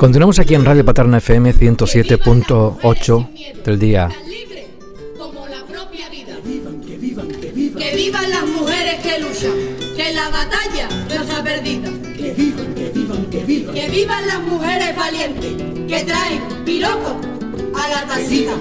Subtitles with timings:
[0.00, 4.08] Continuamos aquí en Radio Paterna FM 107.8 del día.
[7.78, 9.52] Que vivan las mujeres que luchan,
[9.96, 11.90] que la batalla no está perdida.
[12.16, 13.74] Que vivan, que vivan, que vivan.
[13.74, 15.52] Que vivan las mujeres valientes,
[15.86, 17.29] que traen piropo
[17.84, 18.52] a la tacita.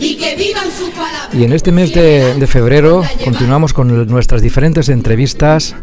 [0.00, 1.28] Y que vivan sus palabras.
[1.32, 5.74] Y en este mes de, de febrero continuamos con nuestras diferentes entrevistas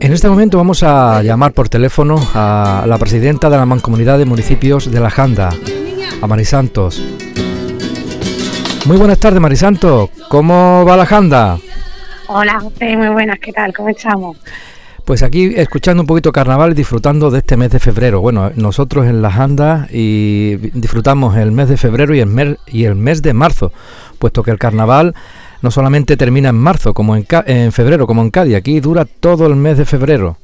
[0.00, 4.26] en este momento vamos a llamar por teléfono a la presidenta de la Mancomunidad de
[4.26, 5.50] Municipios de la Janda,
[6.22, 7.02] a Marisantos.
[8.86, 10.08] Muy buenas tardes, Marisanto.
[10.28, 11.58] ¿Cómo va la Janda?
[12.28, 13.74] Hola, José, muy buenas, ¿qué tal?
[13.74, 14.36] ¿Cómo estamos?
[15.08, 18.20] Pues aquí escuchando un poquito carnaval y disfrutando de este mes de febrero.
[18.20, 23.32] Bueno, nosotros en la Janda y disfrutamos el mes de febrero y el mes, de
[23.32, 23.72] marzo,
[24.18, 25.14] puesto que el carnaval
[25.62, 29.56] no solamente termina en marzo, como en febrero, como en Cádiz, aquí dura todo el
[29.56, 30.36] mes de febrero.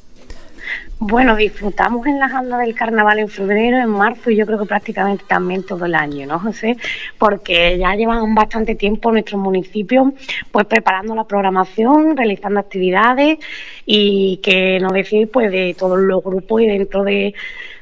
[1.01, 4.65] Bueno, disfrutamos en la janda del carnaval en febrero, en marzo y yo creo que
[4.65, 6.77] prácticamente también todo el año, ¿no, José?
[7.19, 10.13] Porque ya llevan bastante tiempo nuestros municipios
[10.51, 13.39] pues preparando la programación, realizando actividades
[13.85, 17.35] y que no decir pues de todos los grupos y dentro de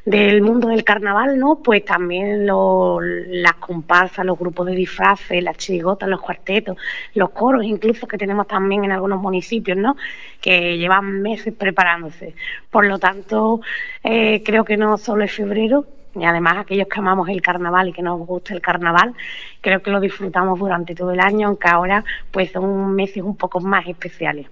[0.04, 1.60] del mundo del carnaval, ¿no?
[1.62, 6.76] Pues también las comparsas, los grupos de disfraces, las chirigotas, los cuartetos,
[7.14, 9.96] los coros, incluso que tenemos también en algunos municipios, ¿no?
[10.40, 12.34] Que llevan meses preparándose.
[12.70, 13.60] Por lo tanto,
[14.02, 17.92] eh, creo que no solo es febrero, y además aquellos que amamos el carnaval y
[17.92, 19.14] que nos gusta el carnaval,
[19.60, 23.60] creo que lo disfrutamos durante todo el año, aunque ahora pues son meses un poco
[23.60, 24.46] más especiales.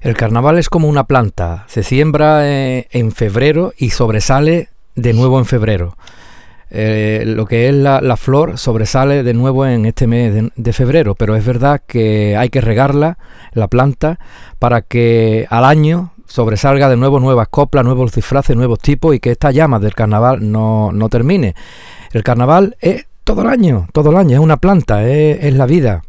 [0.00, 5.38] El carnaval es como una planta, se siembra eh, en febrero y sobresale de nuevo
[5.38, 5.96] en febrero.
[6.70, 11.34] Eh, lo que es la, flor sobresale de nuevo en este mes de, febrero, pero
[11.34, 13.16] es verdad que hay que regarla,
[13.52, 14.18] la planta,
[14.58, 19.30] para que al año sobresalga de nuevo nuevas coplas, nuevos disfraces, nuevos tipos y que
[19.30, 21.54] esta llama del carnaval no, no termine.
[22.12, 26.02] El carnaval es todo el año, todo el año, es una planta, es la vida.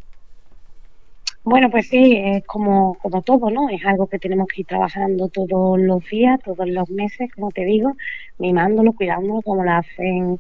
[1.50, 3.70] Bueno, pues sí, es como, como todo, ¿no?
[3.70, 7.66] Es algo que tenemos que ir trabajando todos los días, todos los meses, como te
[7.66, 7.94] digo,
[8.38, 10.38] mimándolo, cuidándolo, como lo hacen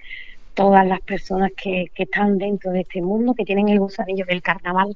[0.55, 4.41] todas las personas que, que están dentro de este mundo, que tienen el gusanillo del
[4.43, 4.95] carnaval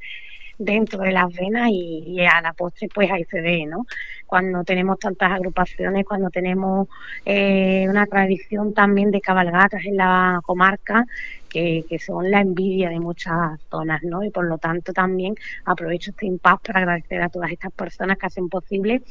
[0.58, 3.86] dentro de las venas y, a la postre pues ahí se ve, ¿no?
[4.26, 6.88] Cuando tenemos tantas agrupaciones, cuando tenemos
[7.26, 11.06] eh, una tradición también de cabalgatas en la comarca,
[11.50, 14.24] que, son la envidia de muchas zonas, ¿no?
[14.24, 18.26] Y por lo tanto también aprovecho este impasse para agradecer a todas estas personas que
[18.26, 19.04] hacen posible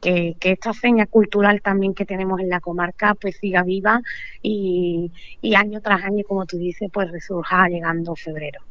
[0.00, 4.00] que, esta seña cultural también que tenemos en la comarca pues siga viva
[4.42, 5.10] y,
[5.40, 8.67] y año tras año, como tú dices, pues resurja llegando febrero.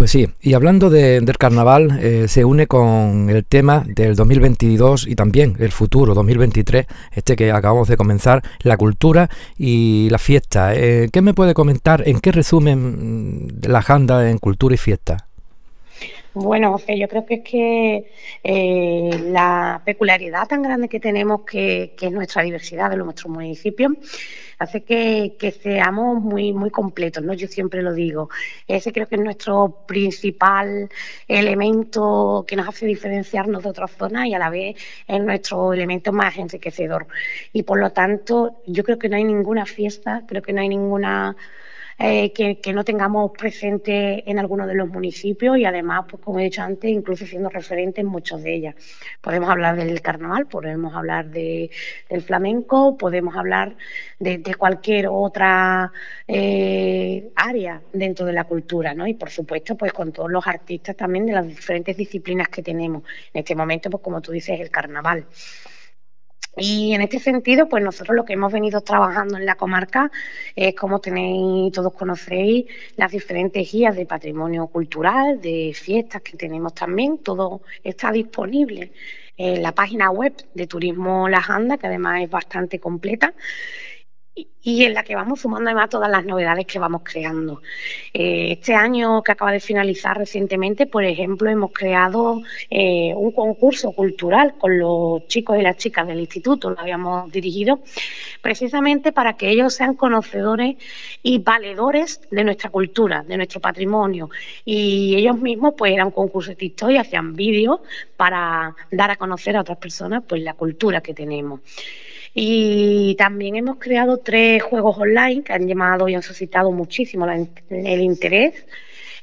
[0.00, 5.14] Pues sí, y hablando del carnaval, eh, se une con el tema del 2022 y
[5.14, 9.28] también el futuro 2023, este que acabamos de comenzar, la cultura
[9.58, 10.74] y la fiesta.
[10.74, 12.02] Eh, ¿Qué me puede comentar?
[12.08, 15.28] ¿En qué resumen la agenda en cultura y fiesta?
[16.32, 18.12] Bueno, yo creo que es que
[18.44, 23.92] eh, la peculiaridad tan grande que tenemos, que, que es nuestra diversidad de nuestros municipios,
[24.60, 27.32] hace que, seamos muy, muy completos, ¿no?
[27.32, 28.28] Yo siempre lo digo.
[28.68, 30.90] Ese creo que es nuestro principal
[31.26, 34.76] elemento que nos hace diferenciarnos de otras zonas y a la vez
[35.08, 37.06] es nuestro elemento más enriquecedor.
[37.54, 40.68] Y por lo tanto, yo creo que no hay ninguna fiesta, creo que no hay
[40.68, 41.36] ninguna
[42.02, 46.44] eh, que, no tengamos presente en algunos de los municipios y además, pues como he
[46.44, 48.74] dicho antes, incluso siendo referente en muchos de ellas.
[49.20, 51.70] Podemos hablar del carnaval, podemos hablar de,
[52.08, 53.76] del flamenco, podemos hablar
[54.18, 55.92] de, cualquier otra
[56.26, 59.06] eh, área dentro de la cultura, ¿no?
[59.06, 63.02] Y por supuesto, pues con todos los artistas también de las diferentes disciplinas que tenemos.
[63.34, 65.26] En este momento, pues como tú dices, el carnaval.
[66.56, 70.10] Y en este sentido, pues nosotros lo que hemos venido trabajando en la comarca
[70.56, 72.66] es, como tenéis, todos conocéis,
[72.96, 78.92] las diferentes guías de patrimonio cultural, de fiestas que tenemos también, todo está disponible
[79.36, 83.32] en la página web de Turismo La Janda, que además es bastante completa
[84.62, 87.62] y en la que vamos sumando además todas las novedades que vamos creando.
[88.12, 93.92] Eh, este año que acaba de finalizar recientemente, por ejemplo, hemos creado eh, un concurso
[93.92, 97.80] cultural con los chicos y las chicas del instituto, lo habíamos dirigido
[98.42, 100.76] precisamente para que ellos sean conocedores
[101.22, 104.30] y valedores de nuestra cultura, de nuestro patrimonio.
[104.64, 107.80] Y ellos mismos pues eran un concurso de y hacían vídeos
[108.16, 111.60] para dar a conocer a otras personas pues la cultura que tenemos.
[112.34, 118.00] Y también hemos creado tres juegos online que han llamado y han suscitado muchísimo el
[118.00, 118.64] interés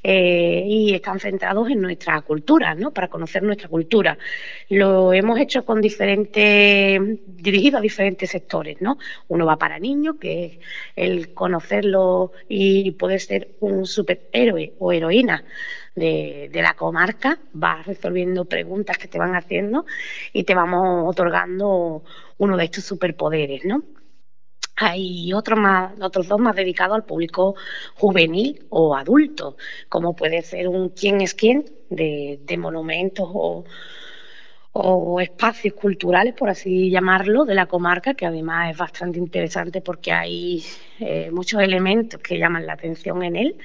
[0.04, 2.92] eh, y están centrados en nuestra cultura, ¿no?
[2.92, 4.18] Para conocer nuestra cultura.
[4.69, 8.98] Lo hemos hecho con diferentes, dirigido a diferentes sectores, ¿no?
[9.27, 10.59] Uno va para niños, que es
[10.95, 15.44] el conocerlo y poder ser un superhéroe o heroína
[15.95, 19.86] de, de, la comarca, vas resolviendo preguntas que te van haciendo
[20.31, 22.04] y te vamos otorgando
[22.37, 23.83] uno de estos superpoderes, ¿no?
[24.79, 27.55] Hay otros más, otros dos más dedicados al público
[27.95, 29.57] juvenil o adulto,
[29.89, 33.65] como puede ser un quién es quién de, monumentos o,
[35.19, 40.63] espacios culturales, por así llamarlo, de la comarca, que además es bastante interesante porque hay
[40.99, 43.57] eh, muchos elementos que llaman la atención en él.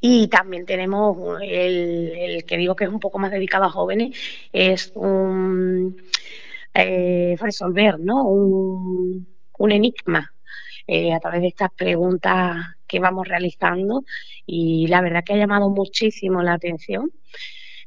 [0.00, 4.16] Y también tenemos el, el, que digo que es un poco más dedicado a jóvenes,
[4.52, 5.96] es un
[6.74, 8.24] eh, resolver, ¿no?
[8.24, 9.26] Un,
[9.72, 10.32] enigma
[10.86, 12.56] eh, a través de estas preguntas
[12.86, 14.04] que vamos realizando
[14.46, 17.10] y la verdad que ha llamado muchísimo la atención.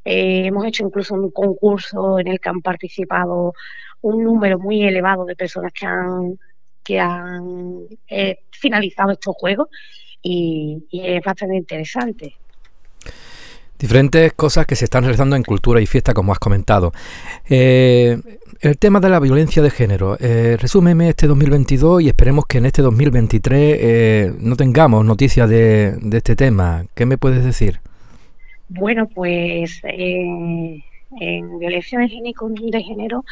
[0.05, 3.53] Eh, hemos hecho incluso un concurso en el que han participado
[4.01, 6.37] un número muy elevado de personas que han,
[6.83, 9.69] que han eh, finalizado estos juegos
[10.21, 12.35] y es bastante interesante.
[13.83, 16.93] Diferentes cosas que se están realizando en cultura y fiesta, como has comentado.
[17.49, 18.17] Eh,
[18.61, 20.15] el tema de la violencia de género.
[20.21, 25.97] Eh, resúmeme este 2022 y esperemos que en este 2023 eh, no tengamos noticias de,
[26.13, 26.85] este tema.
[26.95, 27.81] ¿Qué me puedes decir?
[28.69, 32.07] Bueno, pues en violencia de
[32.83, 33.25] género,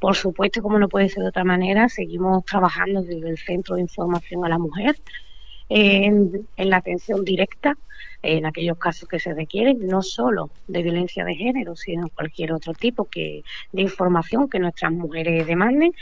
[0.00, 3.80] por supuesto, como no puede ser de otra manera, seguimos trabajando desde el Centro de
[3.80, 4.96] Información a la Mujer
[5.68, 7.76] en, la atención directa
[8.22, 12.72] en aquellos casos que se requieren, no solo de violencia de género, sino cualquier otro
[12.72, 15.92] tipo que, de información que nuestras mujeres demanden.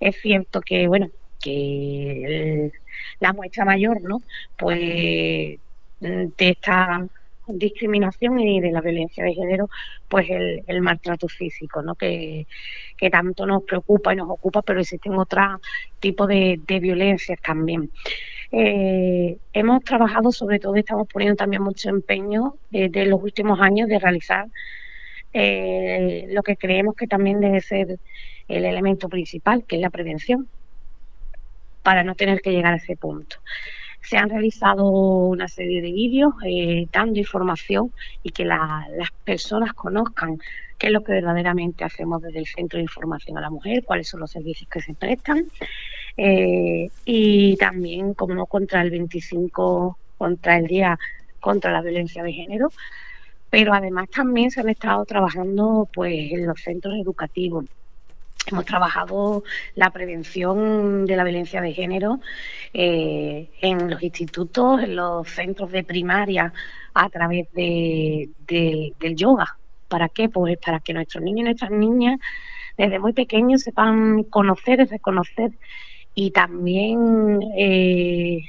[0.00, 1.10] Es cierto que, bueno,
[1.40, 2.72] que
[3.20, 4.20] la muestra mayor, ¿no?
[4.56, 5.58] Pues
[6.00, 7.06] de esta
[7.46, 9.68] discriminación y de la violencia de género,
[10.08, 11.94] pues el, maltrato físico, ¿no?
[11.94, 12.46] Que,
[12.96, 15.60] que, tanto nos preocupa y nos ocupa, pero existen otros
[15.98, 17.90] tipos de, de violencias también.
[18.52, 23.98] Eh, hemos trabajado, sobre todo, estamos poniendo también mucho empeño desde los últimos años de
[23.98, 24.46] realizar
[25.32, 27.98] eh, lo que creemos que también debe ser
[28.48, 30.48] el elemento principal, que es la prevención,
[31.82, 33.36] para no tener que llegar a ese punto.
[34.02, 37.92] Se han realizado una serie de vídeos eh, dando información
[38.22, 40.38] y que las personas conozcan
[40.78, 44.08] qué es lo que verdaderamente hacemos desde el Centro de Información a la Mujer, cuáles
[44.08, 45.44] son los servicios que se prestan
[46.22, 50.98] eh, y también, como no, contra el 25, contra el Día
[51.40, 52.70] contra la Violencia de Género,
[53.48, 57.64] pero además también se han estado trabajando pues en los centros educativos.
[58.46, 59.44] Hemos trabajado
[59.76, 62.20] la prevención de la violencia de género
[62.74, 66.52] eh, en los institutos, en los centros de primaria,
[66.92, 69.56] a través de, del yoga.
[69.88, 70.28] ¿Para qué?
[70.28, 72.20] Pues para que nuestros niños y nuestras niñas
[72.76, 75.52] desde muy pequeños sepan conocer y reconocer
[76.14, 78.40] y también eh,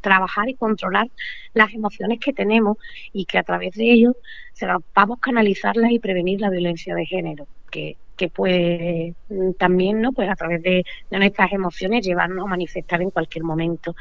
[0.00, 1.08] trabajar y controlar
[1.54, 2.76] las emociones que tenemos
[3.12, 4.16] y que a través de ello
[4.94, 10.12] vamos a canalizarlas y prevenir la violencia de género, que, que puede mm, también, ¿no?
[10.12, 13.96] Pues a través de, nuestras emociones llevarnos a manifestar en cualquier momento.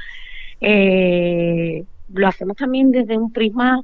[0.59, 1.83] Eh,
[2.13, 3.81] lo hacemos también desde un prisma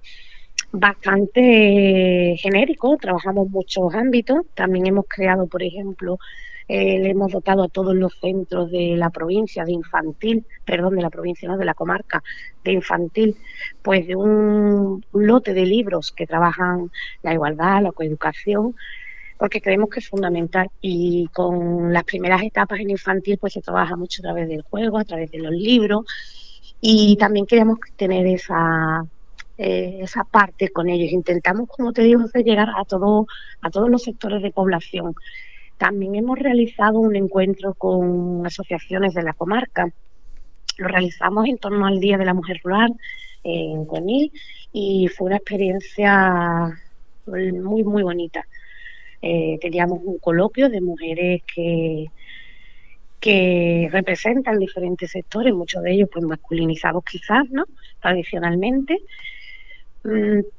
[0.71, 6.19] bastante genérico, trabajamos muchos ámbitos, también hemos creado, por ejemplo,
[6.67, 11.01] eh, le hemos dotado a todos los centros de la provincia de infantil, perdón, de
[11.01, 12.23] la provincia, no, de la comarca
[12.63, 13.37] de infantil,
[13.81, 16.91] pues de un, lote de libros que trabajan
[17.23, 18.75] la igualdad, la coeducación,
[19.37, 20.69] porque creemos que es fundamental.
[20.81, 24.97] Y con las primeras etapas en infantil, pues se trabaja mucho a través del juego,
[24.97, 26.05] a través de los libros,
[26.81, 29.05] y también queremos tener esa
[29.57, 31.11] eh, esa parte con ellos.
[31.11, 33.25] Intentamos, como te digo, llegar a todo,
[33.61, 35.15] a todos los sectores de población.
[35.77, 39.89] También hemos realizado un encuentro con asociaciones de la comarca.
[40.77, 42.93] Lo realizamos en torno al Día de la Mujer Rural
[43.43, 44.31] en Conil
[44.73, 46.77] y fue una experiencia
[47.25, 48.45] muy, muy bonita.
[49.21, 52.07] Eh, teníamos un coloquio de mujeres que,
[53.19, 57.65] que representan diferentes sectores, muchos de ellos pues masculinizados quizás, ¿no?
[58.01, 58.99] Tradicionalmente,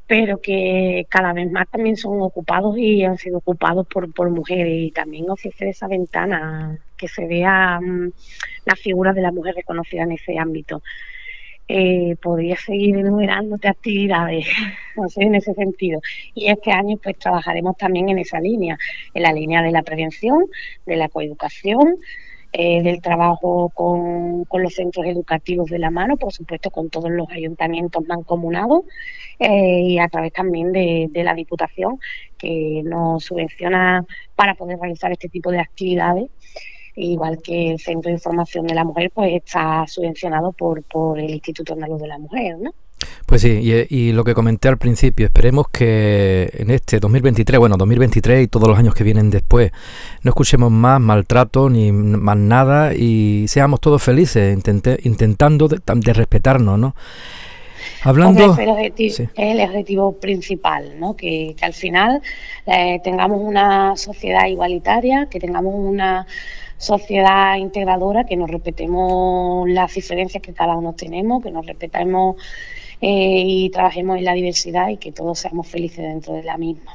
[0.06, 4.74] pero que cada vez más también son ocupados y han sido ocupados por, por mujeres
[4.74, 8.12] y también ofrecer esa ventana que se vea mm,
[8.66, 10.82] la figura de la mujer reconocida en ese ámbito.
[11.70, 14.46] Eh, podría seguir enumerándote actividades,
[15.16, 16.00] en ese sentido.
[16.34, 18.78] Y este año pues trabajaremos también en esa línea,
[19.12, 20.46] en la línea de la prevención,
[20.86, 21.98] de la coeducación
[22.52, 27.28] eh, del trabajo con, los centros educativos de la mano, por supuesto con todos los
[27.30, 28.84] ayuntamientos mancomunados
[29.38, 31.98] eh, y a través también de, la Diputación
[32.38, 36.30] que nos subvenciona para poder realizar este tipo de actividades
[36.96, 41.30] igual que el Centro de Información de la Mujer pues está subvencionado por, por el
[41.30, 42.72] Instituto Andaluz de la Mujer, ¿no?
[43.26, 43.60] Pues sí,
[43.90, 48.68] y, lo que comenté al principio, esperemos que en este 2023, bueno, 2023 y todos
[48.68, 49.70] los años que vienen después,
[50.22, 54.56] no escuchemos más maltrato ni más nada y seamos todos felices
[55.02, 56.94] intentando de, respetarnos, ¿no?
[58.02, 58.52] Hablando...
[58.52, 61.14] Es el, objetivo, el objetivo principal, ¿no?
[61.14, 62.22] Que, al final
[62.66, 66.26] eh, tengamos una sociedad igualitaria, que tengamos una
[66.78, 72.36] sociedad integradora, que nos respetemos las diferencias que cada uno tenemos, que nos respetemos
[73.00, 76.92] eh, y trabajemos en la diversidad y que todos seamos felices dentro de la misma.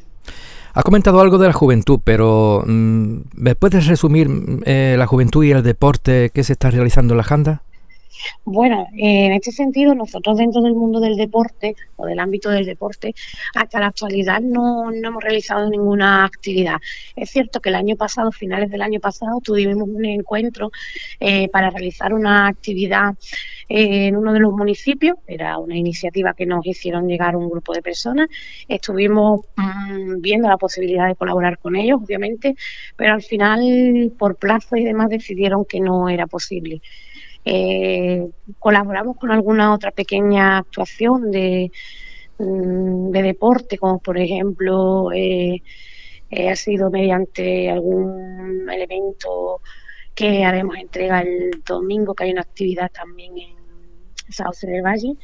[0.76, 4.28] Ha comentado algo de la juventud, pero mm, ¿me puedes resumir
[4.66, 7.62] eh, la juventud y el deporte que se está realizando en la Janda?
[8.46, 13.14] Bueno, en este sentido, nosotros dentro del mundo del deporte o del ámbito del deporte,
[13.56, 16.78] hasta la actualidad no, hemos realizado ninguna actividad.
[17.16, 20.72] Es cierto que el año pasado, finales del año pasado, tuvimos un encuentro
[21.20, 23.16] eh, para realizar una actividad
[23.70, 27.74] eh, en uno de los municipios, era una iniciativa que nos hicieron llegar un grupo
[27.74, 28.28] de personas.
[28.68, 32.56] Estuvimos mm, viendo la posibilidad de colaborar con ellos, obviamente,
[32.96, 36.82] pero al final, por plazo y demás, decidieron que no era posible.
[37.46, 41.72] Eh, colaboramos con alguna otra pequeña actuación de,
[42.40, 45.62] mm, de deporte, como por ejemplo eh,
[46.32, 49.62] eh, ha sido mediante algún elemento
[50.16, 53.56] que haremos entrega el domingo, que hay una actividad también en
[54.30, 55.16] Sauce del Valle.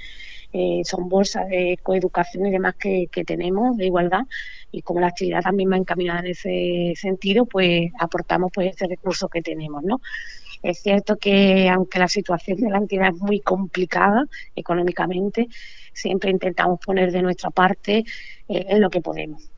[0.84, 4.24] son bolsas de coeducación y demás que, que, tenemos de igualdad
[4.72, 9.30] y como la actividad también va encaminada en ese sentido, pues aportamos pues ese recurso
[9.30, 10.02] que tenemos, ¿no?
[10.62, 14.26] Es cierto que aunque la situación de la entidad es muy complicada
[14.56, 15.48] económicamente,
[15.94, 18.06] siempre intentamos poner de nuestra parte
[18.48, 19.50] eh, en lo que podemos.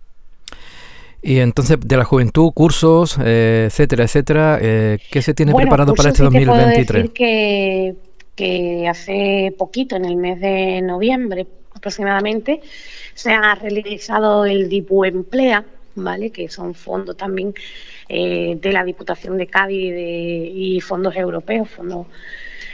[1.23, 6.09] Y entonces, de la juventud, cursos, eh, etcétera, etcétera, eh, ¿qué se tiene preparado para
[6.09, 7.11] este 2023?
[7.11, 7.95] que,
[8.35, 12.61] que hace poquito, en el mes de noviembre aproximadamente,
[13.13, 15.63] se ha realizado el DIPU Emplea,
[15.95, 16.31] ¿vale?
[16.31, 17.53] que son fondos también
[18.13, 22.07] eh, de la Diputación de Cádiz y fondos europeos, fondos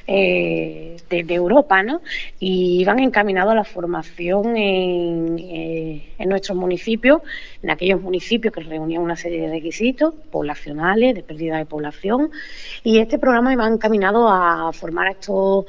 [0.08, 2.01] eh, de, Europa, ¿no?
[2.39, 7.22] Y van encaminados a la formación en, eh, en, nuestros municipios,
[7.62, 12.32] en aquellos municipios que reunían una serie de requisitos poblacionales, de pérdida de población,
[12.84, 15.65] y este programa va encaminado a formar a estos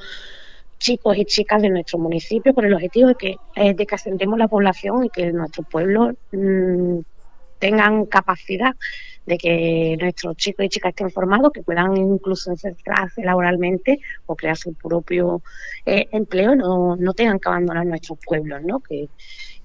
[0.78, 3.36] chicos y chicas de nuestro municipio con el objetivo de que,
[3.74, 7.00] de que asentemos la población y que nuestro pueblo mm,
[7.58, 8.74] tengan capacidad
[9.28, 14.56] de que nuestros chicos y chicas estén formados, que puedan incluso insertarse laboralmente o crear
[14.56, 15.42] su propio
[15.84, 18.80] eh, empleo, no, no tengan que abandonar nuestros pueblos, ¿no?
[18.80, 19.08] que,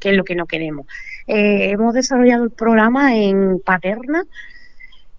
[0.02, 0.86] es lo que no queremos.
[1.28, 4.26] Eh, hemos desarrollado el programa en Paterna,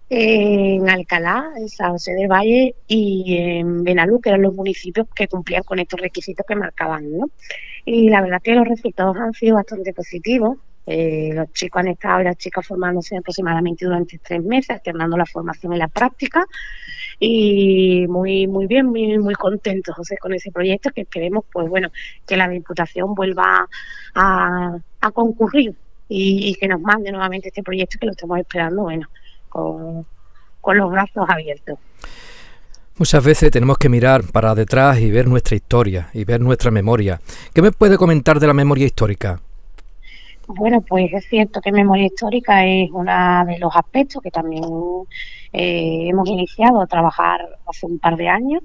[0.09, 5.27] en Alcalá, en San José del Valle y en Benalú, que eran los municipios que
[5.27, 7.17] cumplían con estos requisitos que marcaban.
[7.17, 7.25] ¿no?
[7.83, 10.59] Y la verdad que los resultados han sido bastante positivos.
[10.85, 15.73] Eh, los chicos han estado las chicas formándose aproximadamente durante tres meses, alternando la formación
[15.73, 16.45] y la práctica.
[17.19, 21.89] Y muy muy bien, muy, muy contentos José, con ese proyecto que queremos pues bueno,
[22.27, 23.67] que la Diputación vuelva
[24.13, 24.77] a,
[25.13, 25.75] concurrir
[26.09, 29.07] y, que nos mande nuevamente este proyecto que lo estamos esperando, bueno,
[29.49, 30.05] con,
[30.61, 31.77] con los brazos abiertos.
[32.97, 37.21] Muchas veces tenemos que mirar para detrás y ver nuestra historia y ver nuestra memoria.
[37.53, 39.41] ¿Qué me puede comentar de la memoria histórica?
[40.47, 44.63] Bueno, pues es cierto que memoria histórica es uno de los aspectos que también
[45.51, 48.61] eh, hemos iniciado a trabajar hace un par de años.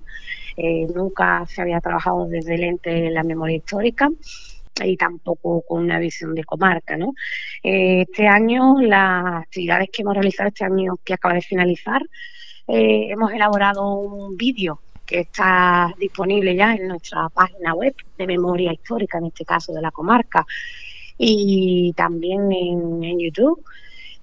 [0.56, 4.10] Eh, nunca se había trabajado desde el ente la memoria histórica
[4.84, 6.98] y tampoco con una visión de comarca.
[6.98, 7.14] ¿no?
[7.62, 12.02] Eh, este año, las actividades que hemos realizado este año que acaba de finalizar,
[12.72, 19.18] hemos elaborado un vídeo que está disponible ya en nuestra página web de memoria histórica,
[19.18, 20.46] en este caso de la comarca,
[21.22, 23.62] y también en, YouTube.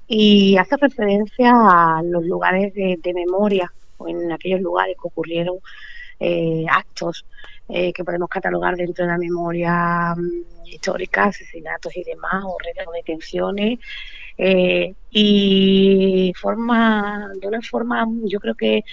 [0.07, 5.57] Y hace referencia a los lugares de, memoria o en aquellos lugares que ocurrieron
[6.19, 7.25] eh, actos
[7.69, 12.87] eh, que podemos catalogar dentro de la memoria mm, histórica, asesinatos y demás, o redes
[12.87, 13.79] de detenciones.
[14.37, 18.83] Eh, y forma, de una forma, yo creo que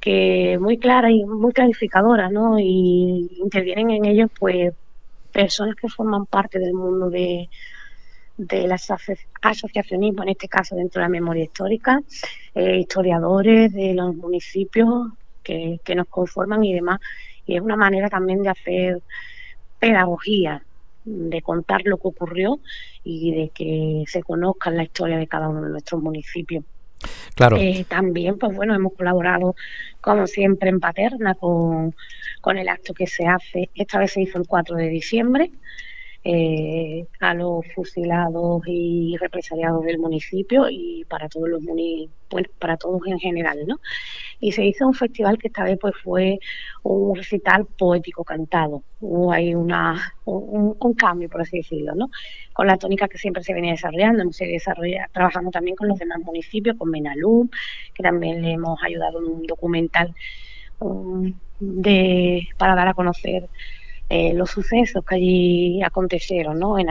[0.00, 2.58] que muy clara y muy clarificadora, ¿no?
[2.60, 4.72] Y intervienen en ellos, pues,
[5.36, 7.50] personas que forman parte del mundo de,
[8.38, 12.00] del asociacionismo, en este caso dentro de la memoria histórica,
[12.54, 14.88] eh, historiadores de los municipios
[15.42, 17.00] que, que nos conforman y demás.
[17.44, 19.02] Y es una manera también de hacer
[19.78, 20.64] pedagogía,
[21.04, 22.58] de contar lo que ocurrió
[23.04, 26.64] y de que se conozca la historia de cada uno de nuestros municipios.
[27.34, 27.56] Claro.
[27.58, 29.54] Eh, también, pues bueno, hemos colaborado,
[30.00, 31.94] como siempre, en Paterna con,
[32.40, 33.70] con el acto que se hace.
[33.74, 35.50] Esta vez se hizo el 4 de diciembre
[36.28, 43.00] eh, a los fusilados y represaliados del municipio y para todos los bueno, para todos
[43.06, 43.78] en general, ¿no?
[44.40, 46.40] Y se hizo un festival que esta vez pues fue
[46.82, 48.82] un recital poético cantado.
[49.00, 52.10] Hubo ahí una, un, cambio, por así decirlo, ¿no?
[52.52, 56.18] Con la tónica que siempre se venía desarrollando, hemos desarrollando, trabajando también con los demás
[56.24, 57.48] municipios, con Menalú,
[57.94, 60.12] que también le hemos ayudado en un documental
[60.80, 63.48] um, de, para dar a conocer
[64.08, 66.78] eh, los sucesos que allí acontecieron, ¿no?
[66.78, 66.88] En,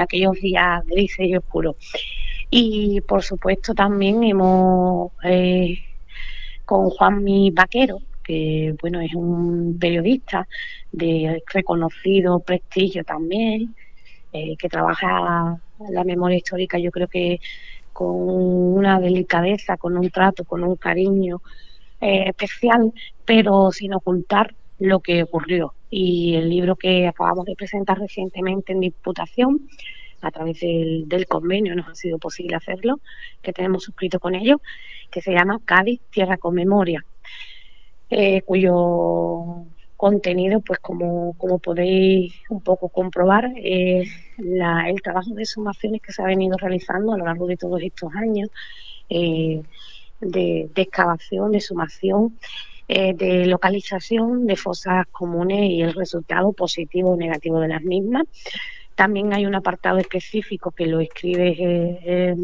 [0.00, 1.76] aquellos días grises y oscuros.
[2.50, 5.78] Y por supuesto también hemos eh,
[6.64, 10.48] con Juanmi Vaquero, que bueno es un periodista
[10.90, 13.74] de reconocido prestigio también,
[14.32, 17.40] eh, que trabaja la memoria histórica, yo creo que
[17.92, 21.40] con una delicadeza, con un trato, con un cariño
[22.00, 22.92] especial,
[23.24, 25.75] pero sin ocultar lo que ocurrió.
[25.90, 29.68] Y el libro que acabamos de presentar recientemente en Diputación,
[30.22, 33.00] a través del, convenio nos ha sido posible hacerlo,
[33.42, 34.60] que tenemos suscrito con ellos,
[35.10, 37.04] que se llama Cádiz, Tierra con Memoria,
[38.10, 39.64] eh, cuyo
[39.96, 46.22] contenido, pues como, como podéis un poco comprobar, es el trabajo de sumaciones que se
[46.22, 48.50] ha venido realizando a lo largo de todos estos años,
[49.08, 49.62] eh,
[50.20, 52.38] de excavación, de sumación
[52.88, 58.26] eh, de localización de fosas comunes y el resultado positivo o negativo de las mismas.
[58.94, 62.36] También hay un apartado específico que lo escribe eh,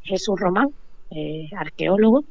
[0.00, 0.70] Jesús Román,
[1.10, 2.24] eh, arqueólogo,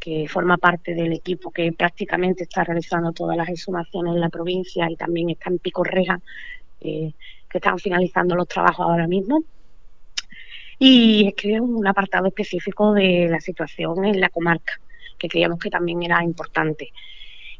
[0.00, 4.90] que forma parte del equipo que prácticamente está realizando todas las exhumaciones en la provincia
[4.90, 6.18] y también está en Pico Reja,
[6.80, 7.12] que
[7.52, 9.44] están finalizando los trabajos ahora mismo.
[10.78, 14.80] Y escribe un apartado específico de la situación en la comarca
[15.24, 16.92] que creíamos que también era importante.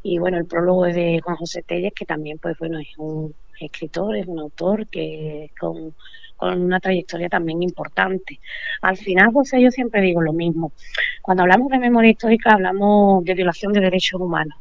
[0.03, 3.35] Y bueno, el prólogo es de Juan José Telles, que también, pues bueno, es un
[3.59, 5.95] escritor, es un autor que con,
[6.41, 8.39] una trayectoria también importante.
[8.83, 10.73] Al final, pues yo siempre digo lo mismo.
[11.23, 14.59] Cuando hablamos de memoria histórica, hablamos de violación de derechos humanos.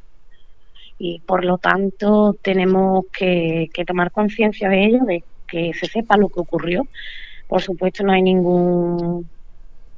[0.97, 6.15] Y por lo tanto, tenemos que, que tomar conciencia de ello, de que se sepa
[6.15, 6.87] lo que ocurrió.
[7.49, 9.27] Por supuesto, no hay ningún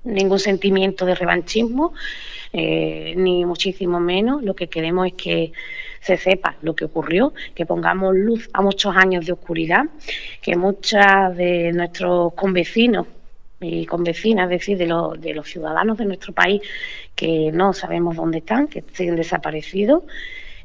[0.06, 1.94] ningún sentimiento de revanchismo,
[2.54, 4.44] eh, ni muchísimo menos.
[4.44, 5.52] Lo que queremos es que
[6.00, 9.86] se sepa lo que ocurrió, que pongamos luz a muchos años de oscuridad,
[10.42, 13.08] que muchas de nuestros convecinos
[13.60, 16.62] y convecinas, es decir, de los, de los ciudadanos de nuestro país
[17.16, 20.04] que no sabemos dónde están, que siguen desaparecidos,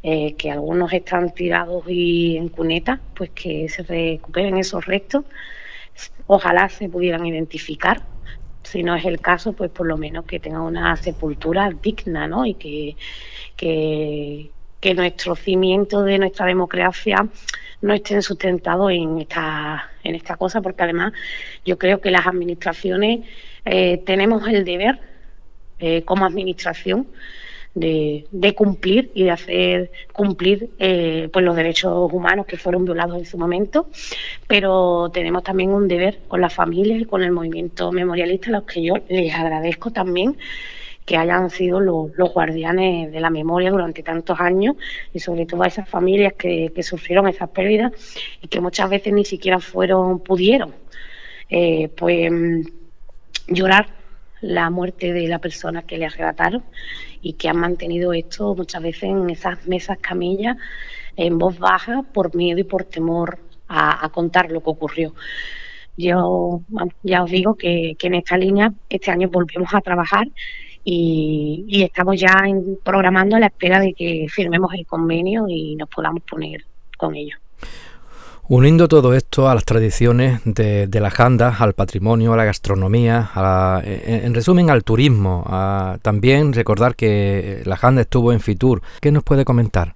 [0.02, 5.24] eh, que algunos están tirados y en cunetas, pues que se recuperen esos restos.
[6.26, 8.02] Ojalá se pudieran identificar
[8.70, 12.46] si no es el caso, pues por lo menos que tenga una sepultura digna, ¿no?
[12.46, 12.96] Y que,
[13.56, 14.50] que,
[14.94, 17.26] nuestro cimiento de nuestra democracia
[17.82, 21.12] no estén sustentados en esta, en esta cosa, porque además
[21.64, 23.26] yo creo que las administraciones
[23.64, 24.98] eh, tenemos el deber
[25.78, 27.08] eh, como administración
[27.74, 33.16] de, de, cumplir y de hacer cumplir eh, pues los derechos humanos que fueron violados
[33.16, 33.88] en su momento,
[34.46, 38.64] pero tenemos también un deber con las familias y con el movimiento memorialista, a los
[38.64, 40.36] que yo les agradezco también
[41.06, 44.76] que hayan sido los, guardianes de la memoria durante tantos años
[45.12, 47.92] y sobre todo a esas familias que, sufrieron esas pérdidas
[48.40, 50.72] y que muchas veces ni siquiera fueron, pudieron,
[51.48, 52.30] eh, pues
[53.48, 53.88] llorar
[54.40, 56.62] la muerte de la persona que le arrebataron
[57.22, 60.56] y que han mantenido esto muchas veces en esas mesas camillas
[61.16, 65.14] en voz baja por miedo y por temor a, contar lo que ocurrió.
[65.96, 66.62] Yo
[67.02, 70.26] ya os digo que, en esta línea este año volvemos a trabajar
[70.82, 72.42] y, estamos ya
[72.82, 76.64] programando a la espera de que firmemos el convenio y nos podamos poner
[76.96, 77.36] con ello.
[78.52, 83.30] Uniendo todo esto a las tradiciones de, la janda, al patrimonio, a la gastronomía,
[83.84, 85.44] en, resumen al turismo,
[86.02, 88.82] también recordar que la janda estuvo en Fitur.
[89.00, 89.94] ¿Qué nos puede comentar?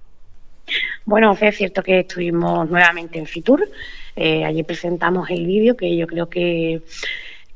[1.03, 3.67] Bueno, es cierto que estuvimos nuevamente en Fitur.
[4.15, 6.81] Eh, allí presentamos el vídeo que yo creo que,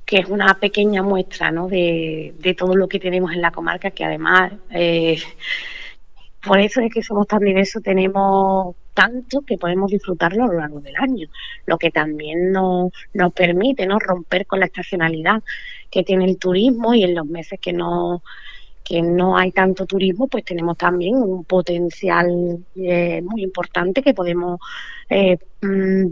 [0.05, 1.69] es una pequeña muestra ¿no?
[1.69, 4.51] de, todo lo que tenemos en la comarca, que además...
[4.69, 5.17] Eh,
[6.43, 10.81] por eso es que somos tan diversos, tenemos tanto que podemos disfrutarlo a lo largo
[10.81, 11.27] del año,
[11.65, 13.99] lo que también nos, nos permite ¿no?
[13.99, 15.43] romper con la estacionalidad
[15.89, 18.21] que tiene el turismo y en los meses que no
[18.89, 24.59] que no hay tanto turismo, pues tenemos también un potencial eh, muy importante que podemos
[25.07, 26.07] eh, mm,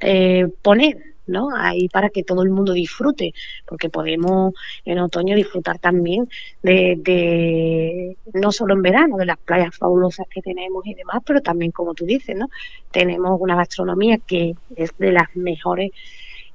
[0.00, 1.48] eh, poner ¿no?
[1.56, 3.32] Ahí para que todo el mundo disfrute,
[3.66, 6.28] porque podemos en otoño disfrutar también
[6.62, 11.40] de, de, no solo en verano, de las playas fabulosas que tenemos y demás, pero
[11.40, 12.48] también, como tú dices, ¿no?
[12.90, 15.90] Tenemos una gastronomía que es de las mejores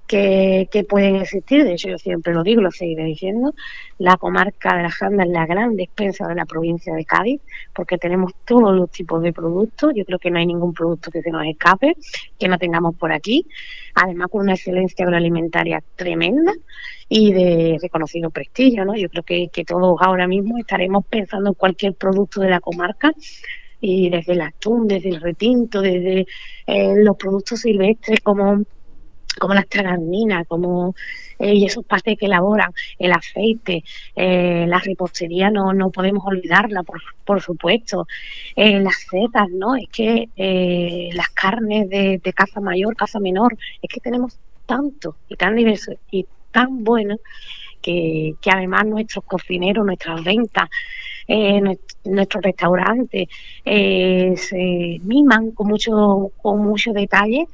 [0.09, 3.53] que, pueden existir, de hecho yo siempre lo digo, lo seguiré diciendo,
[3.99, 7.41] la comarca de la Janda es la gran despensa de la provincia de Cádiz,
[7.75, 11.21] porque tenemos todos los tipos de productos, yo creo que no hay ningún producto que
[11.21, 11.95] se nos escape,
[12.39, 13.45] que no tengamos por aquí,
[13.93, 16.53] además con una excelencia agroalimentaria tremenda
[17.07, 18.95] y de reconocido prestigio, ¿no?
[18.95, 23.13] Yo creo que, que todos ahora mismo estaremos pensando en cualquier producto de la comarca
[23.79, 26.25] y desde el atún, desde el retinto, desde
[26.65, 28.63] eh, los productos silvestres como
[29.39, 30.93] como las tarandinas, como
[31.39, 36.83] eh, y esos pastes que elaboran, el aceite, eh, la repostería no, no podemos olvidarla,
[36.83, 38.07] por, por supuesto,
[38.57, 39.75] eh, las setas, ¿no?
[39.77, 40.29] Es que
[41.13, 45.93] las carnes de, de caza mayor, caza menor, es que tenemos tanto y tan diverso
[46.11, 47.15] y tan bueno
[47.81, 50.69] que, que además nuestros cocineros, nuestras ventas,
[52.05, 53.29] nuestros restaurantes
[53.63, 57.47] se miman con mucho, con mucho detalle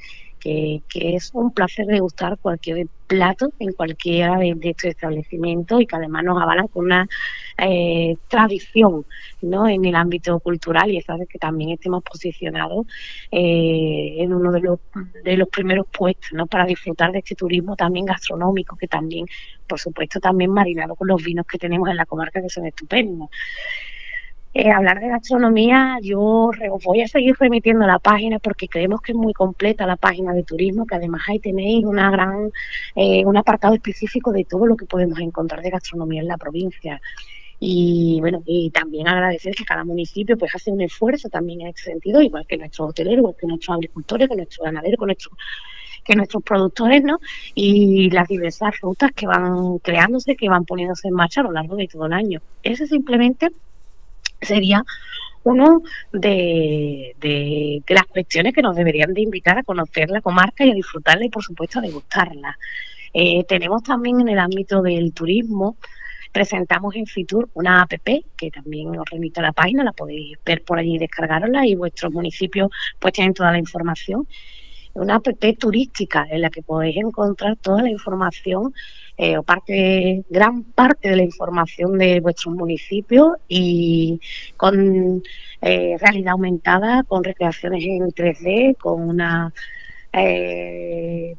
[0.45, 6.23] que, es un placer degustar cualquier plato en cualquiera de, estos establecimientos y que además
[6.23, 7.07] nos avalan con una
[7.57, 9.05] eh, tradición
[9.41, 9.67] ¿no?
[9.67, 12.85] en el ámbito cultural y es que también estemos posicionados
[13.31, 14.79] eh, en uno de los,
[15.23, 16.45] de los primeros puestos ¿no?
[16.45, 19.25] para disfrutar de este turismo también gastronómico que también,
[19.67, 23.29] por supuesto, también marinado con los vinos que tenemos en la comarca que son estupendos.
[24.57, 26.49] Eh, hablar de gastronomía, yo
[26.85, 30.43] voy a seguir remitiendo la página porque creemos que es muy completa la página de
[30.43, 32.51] turismo, que además ahí tenéis una gran,
[32.95, 37.01] eh, un apartado específico de todo lo que podemos encontrar de gastronomía en la provincia.
[37.59, 41.91] Y bueno, y también agradecer que cada municipio pues hace un esfuerzo también en este
[41.91, 45.33] sentido, igual que nuestros hoteleros, igual que nuestros agricultores, que nuestros ganaderos, que nuestros
[46.05, 47.19] que nuestros productores, ¿no?
[47.55, 51.75] Y las diversas rutas que van creándose, que van poniéndose en marcha a lo largo
[51.75, 52.41] de todo el año.
[52.63, 53.49] Eso simplemente
[54.45, 54.83] sería
[56.11, 60.73] de, de, las cuestiones que nos deberían de invitar a conocer la comarca y a
[60.73, 62.57] disfrutarla y por supuesto a degustarla.
[63.13, 65.77] Eh, tenemos también en el ámbito del turismo,
[66.31, 67.93] presentamos en Fitur una app
[68.35, 71.75] que también os remito a la página, la podéis ver por allí y descargarla y
[71.75, 74.27] vuestros municipios pues tienen toda la información.
[74.95, 75.27] Una app
[75.59, 78.73] turística en la que podéis encontrar toda la información
[79.17, 84.19] eh, o parte, gran parte de la información de vuestros municipios y
[84.57, 85.23] con
[85.61, 89.53] eh, realidad aumentada, con recreaciones en 3D, con una
[90.11, 91.35] eh,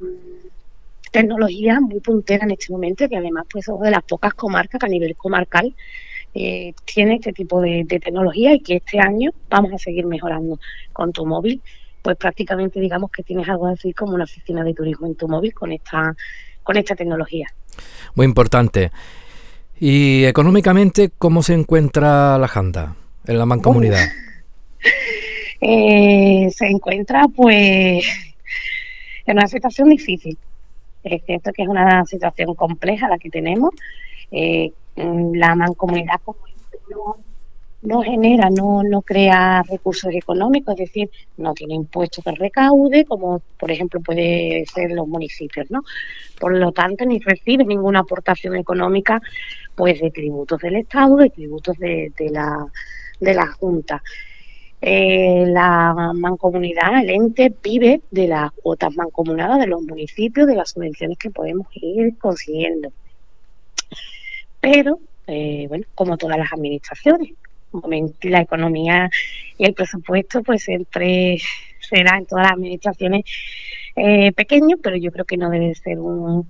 [1.13, 4.87] tecnología muy puntera en este momento, que además pues es de las pocas comarcas que
[4.87, 5.75] a nivel comarcal
[6.35, 10.59] eh, tiene este tipo de, de, tecnología y que este año vamos a seguir mejorando
[10.93, 11.63] con tu móvil.
[12.03, 15.55] Pues prácticamente digamos que tienes algo así como una oficina de turismo en tu móvil
[15.55, 16.15] con esta,
[16.67, 17.47] con esta tecnología.
[18.17, 18.91] Muy importante.
[19.79, 24.05] Y económicamente, ¿cómo se encuentra la Janda en la mancomunidad?
[25.59, 28.07] Eh, se encuentra pues
[29.25, 30.37] en una situación difícil.
[31.03, 33.71] Es cierto que es una situación compleja la que tenemos.
[34.31, 36.41] Eh, la mancomunidad como
[37.87, 43.41] no genera, no, no crea recursos económicos, es decir, no tiene impuestos que recaude, como
[43.59, 45.85] por ejemplo puede ser los municipios, ¿no?
[46.41, 49.23] Por lo tanto, ni recibe ninguna aportación económica
[49.77, 52.67] pues de tributos del Estado, de tributos de, de la,
[53.21, 54.03] de la Junta.
[54.81, 60.71] Eh, la mancomunidad, el ente, vive de las cuotas mancomunadas de los municipios, de las
[60.71, 62.93] subvenciones que podemos ir consiguiendo.
[64.61, 67.33] Pero, eh, bueno, como todas las administraciones,
[68.23, 69.11] la economía
[69.59, 71.39] y el presupuesto pues siempre
[71.81, 73.25] será en todas las administraciones
[73.97, 76.47] eh, pequeño, pero yo creo que no debe ser un...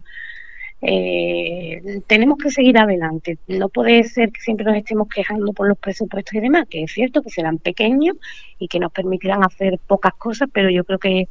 [0.82, 3.38] Eh, tenemos que seguir adelante.
[3.48, 6.92] No puede ser que siempre nos estemos quejando por los presupuestos y demás, que es
[6.92, 8.16] cierto que serán pequeños
[8.58, 11.28] y que nos permitirán hacer pocas cosas, pero yo creo que,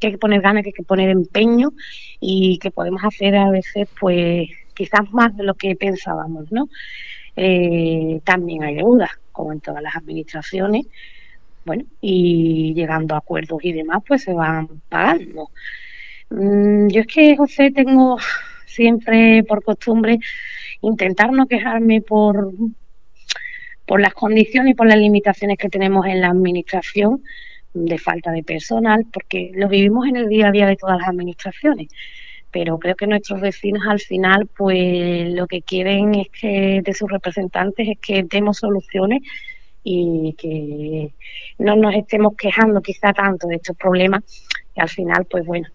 [0.00, 1.72] que hay que poner ganas, que hay que poner empeño
[2.18, 6.68] y que podemos hacer a veces, pues, quizás más de lo que pensábamos, ¿no?
[7.36, 10.86] Eh, también hay deudas, como en todas las administraciones,
[11.64, 15.50] bueno, y llegando a acuerdos y demás, pues se van pagando.
[16.30, 18.18] Mm, yo es que, José, tengo
[18.66, 20.18] siempre por costumbre
[20.82, 22.52] intentar no quejarme por
[23.86, 27.22] por las condiciones y por las limitaciones que tenemos en la administración
[27.72, 31.08] de falta de personal, porque lo vivimos en el día a día de todas las
[31.08, 31.88] administraciones.
[32.50, 37.10] Pero creo que nuestros vecinos al final, pues lo que quieren es que de sus
[37.10, 39.22] representantes es que demos soluciones
[39.84, 41.12] y que
[41.58, 44.22] no nos estemos quejando quizá tanto de estos problemas
[44.74, 45.68] y al final, pues bueno,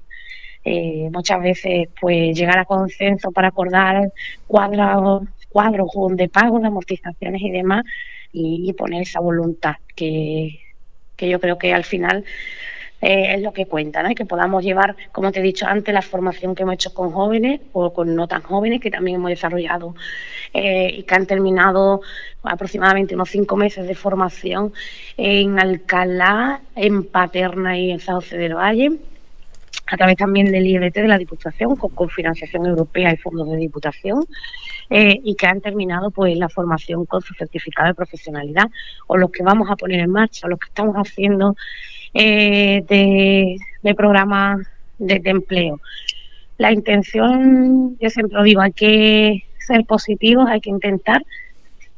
[0.66, 4.12] eh, muchas veces pues llegar a consenso para acordar
[4.48, 7.84] cuadros, cuadros de pago, de amortizaciones y demás
[8.32, 10.60] y poner esa voluntad que,
[11.16, 12.26] que yo creo que al final
[13.04, 14.16] eh, es lo que cuenta, ¿no?
[14.16, 17.60] Que podamos llevar, como te he dicho antes, la formación que hemos hecho con jóvenes
[17.74, 19.94] o con no tan jóvenes, que también hemos desarrollado
[20.54, 22.00] eh, y que han terminado
[22.44, 24.72] aproximadamente unos cinco meses de formación
[25.18, 28.92] en Alcalá, en Paterna y en Sauce del Valle
[29.88, 34.24] a través también del IEDT de la Diputación, con, financiación europea y fondos de Diputación,
[34.90, 38.70] eh, y que han terminado pues la formación con su certificado de profesionalidad,
[39.08, 41.56] o los que vamos a poner en marcha, o los que estamos haciendo
[42.14, 44.66] eh, de, de programas
[44.98, 45.80] de, empleo.
[46.58, 51.24] La intención, yo siempre digo, hay que ser positivos, hay que intentar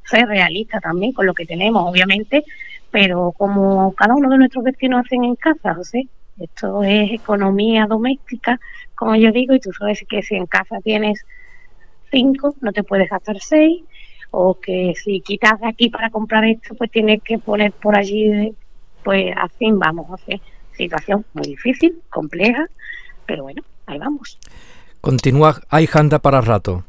[0.06, 2.43] ser realistas también con lo que tenemos, obviamente,
[2.91, 6.08] pero como cada uno de nuestros vecinos hacen en casa, José,
[6.39, 8.60] esto es economía doméstica,
[8.93, 11.25] como yo digo, y tú sabes que si en casa tienes
[12.12, 13.84] cinco, no te puedes gastar seis,
[14.32, 18.54] o que si quitas de aquí para comprar esto, pues tienes que poner por allí,
[19.05, 20.41] pues así vamos, a hacer
[20.75, 22.65] situación muy difícil, compleja,
[23.25, 24.37] pero bueno, ahí vamos.
[24.99, 26.83] Continúa, hay Handa para rato.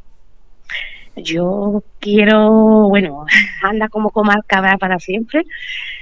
[1.16, 3.26] Yo quiero, bueno,
[3.62, 5.44] anda como comarca para siempre.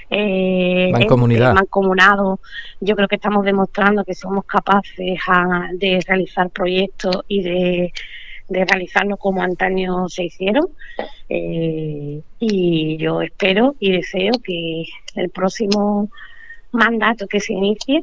[0.09, 1.55] Eh, Mancomunidad.
[1.55, 2.39] mancomunado,
[2.81, 7.93] yo creo que estamos demostrando que somos capaces de realizar proyectos y de,
[8.49, 10.69] de realizarlos como antaño se hicieron.
[11.29, 16.11] Eh, y yo espero y deseo que el próximo
[16.73, 18.03] mandato que se inicie,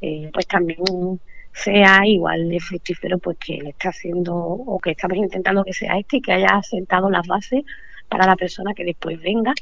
[0.00, 1.20] eh, pues también
[1.54, 5.98] sea igual de fructífero pues que le está haciendo o que estamos intentando que sea
[5.98, 7.62] este y que haya sentado las bases
[8.08, 9.52] para la persona que después venga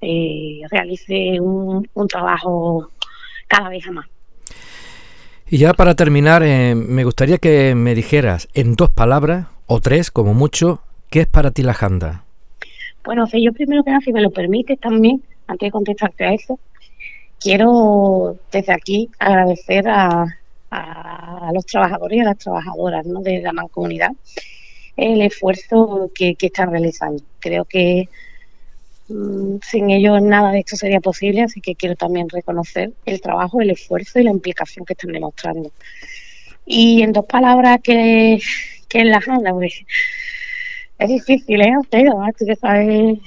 [0.00, 2.90] eh, realice un, trabajo
[3.46, 4.06] cada vez más.
[5.50, 10.10] Y ya para terminar, eh, me gustaría que me dijeras en dos palabras o tres,
[10.10, 12.24] como mucho, ¿qué es para ti la Janda?
[13.04, 16.58] Bueno, yo primero que nada, si me lo permites también, antes de contestarte a eso,
[17.38, 20.26] quiero desde aquí agradecer a,
[21.52, 23.20] los trabajadores y a las trabajadoras ¿no?
[23.20, 24.10] de la mancomunidad
[24.96, 27.22] el esfuerzo que, que están realizando.
[27.38, 28.08] Creo que
[29.08, 33.60] mm, sin ellos nada de esto sería posible, así que quiero también reconocer el trabajo,
[33.60, 35.70] el esfuerzo y la implicación que están demostrando.
[36.66, 38.40] Y en dos palabras, que,
[38.88, 39.52] que es la janda?
[39.52, 39.82] Pues,
[40.98, 41.74] es difícil, ¿eh?
[41.90, 43.18] Pero tú que sabes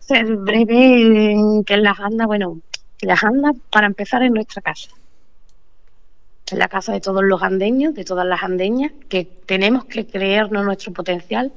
[0.00, 2.26] ser breve, que es la janda?
[2.26, 2.60] Bueno,
[3.00, 4.88] la janda, para empezar, en nuestra casa
[6.52, 10.64] en la casa de todos los andeños, de todas las andeñas, que tenemos que creernos
[10.64, 11.52] nuestro potencial,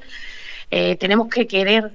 [0.72, 1.92] eh, tenemos que querer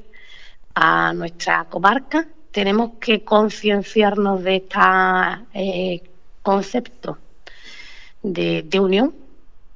[0.74, 6.02] a nuestra comarca, tenemos que concienciarnos de este
[6.42, 7.18] concepto
[8.22, 9.14] de, unión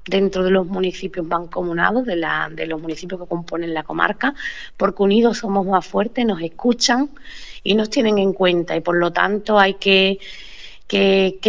[0.06, 4.34] dentro de los municipios mancomunados, de, la, de los municipios que componen la comarca,
[4.76, 7.10] porque unidos somos más fuertes, nos escuchan
[7.62, 8.76] y nos tienen en cuenta.
[8.76, 10.18] Y por lo tanto hay que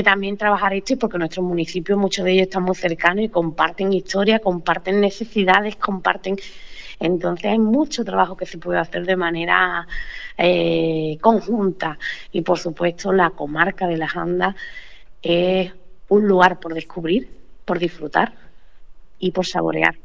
[0.04, 3.91] también trabajar esto y porque nuestros municipios, muchos de ellos están muy cercanos y comparten
[3.94, 6.38] historia, comparten necesidades, comparten...
[6.98, 9.86] Entonces hay mucho trabajo que se puede hacer de manera
[10.38, 12.00] eh, conjunta.
[12.32, 14.56] Y por supuesto la comarca de las Andas
[15.22, 15.74] es
[16.08, 17.30] un lugar por descubrir,
[17.65, 18.45] por disfrutar
[19.19, 19.95] y por saborear.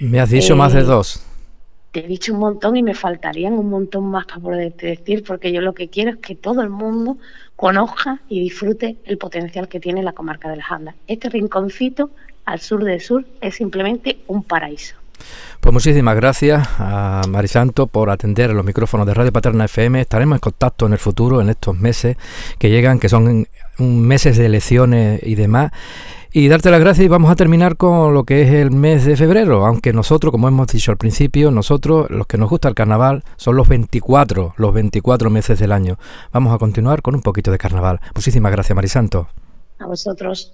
[0.00, 1.24] Me has dicho más de eh, dos
[1.96, 5.50] te he dicho un montón y me faltarían un montón más para poderte decir, porque
[5.50, 7.16] yo lo que quiero es que todo el mundo
[7.56, 10.94] conozca y disfrute el potencial que tiene la comarca de las Andas.
[11.06, 12.10] Este rinconcito
[12.44, 14.94] al sur del sur es simplemente un paraíso.
[15.58, 20.02] Pues muchísimas gracias a Marisanto por atender los micrófonos de Radio Paterna FM.
[20.02, 22.18] Estaremos en contacto en el futuro, en estos meses
[22.58, 23.46] que llegan, que son
[23.78, 25.72] meses de elecciones y demás.
[26.38, 29.16] Y darte las gracias y vamos a terminar con lo que es el mes de
[29.16, 33.24] febrero, aunque nosotros, como hemos dicho al principio, nosotros, los que nos gusta el carnaval,
[33.38, 35.98] son los 24, los 24 meses del año.
[36.32, 38.02] Vamos a continuar con un poquito de carnaval.
[38.14, 39.28] Muchísimas gracias, Marisanto.
[39.78, 40.52] A vosotros.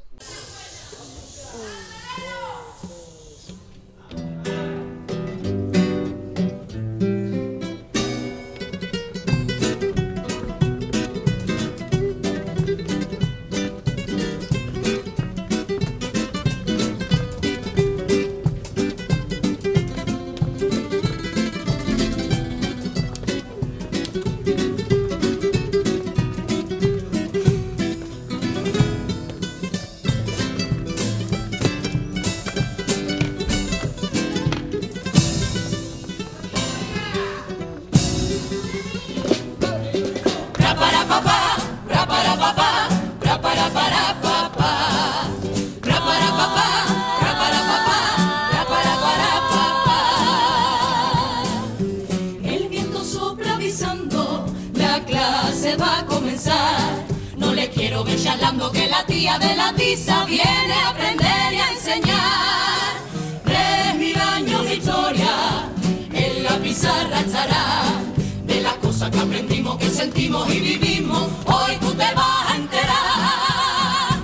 [70.53, 74.19] Y vivimos, hoy tú te vas a enterar.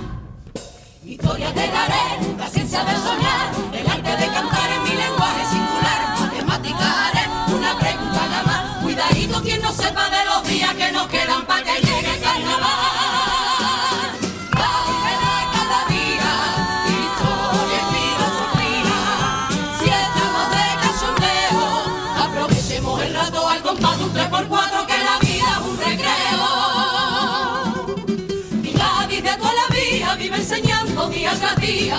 [1.03, 3.18] Historia de daré, la ciencia de soñar,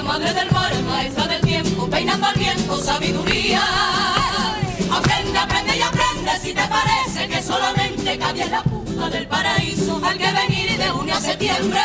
[0.03, 3.63] madre del mar, maestra del tiempo, peinando al viento, sabiduría.
[4.91, 10.01] Aprende, aprende y aprende si te parece que solamente Cádiz es la punta del paraíso
[10.05, 11.81] al que venir de junio a septiembre.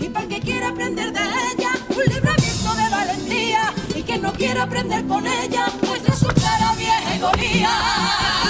[0.00, 3.74] Y para el que quiera aprender de ella, un libramiento de valentía.
[3.94, 8.49] Y que no quiera aprender con ella, muestra su cara vieja y.